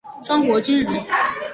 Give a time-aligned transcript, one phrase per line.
[0.23, 0.91] 庄国钧人。